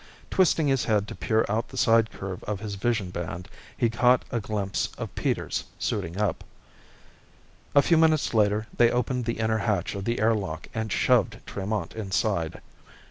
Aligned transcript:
Twisting 0.31 0.67
his 0.67 0.85
head 0.85 1.07
to 1.09 1.15
peer 1.15 1.45
out 1.47 1.67
the 1.69 1.77
side 1.77 2.09
curve 2.09 2.43
of 2.45 2.59
his 2.59 2.73
vision 2.73 3.11
band, 3.11 3.47
he 3.77 3.87
caught 3.87 4.25
a 4.31 4.39
glimpse 4.39 4.89
of 4.97 5.13
Peters 5.13 5.65
suiting 5.77 6.19
up. 6.19 6.43
A 7.75 7.83
few 7.83 7.97
minutes 7.99 8.33
later, 8.33 8.65
they 8.75 8.89
opened 8.89 9.25
the 9.25 9.37
inner 9.37 9.59
hatch 9.59 9.93
of 9.93 10.05
the 10.05 10.19
air 10.19 10.33
lock 10.33 10.69
and 10.73 10.91
shoved 10.91 11.37
Tremont 11.45 11.93
inside. 11.95 12.61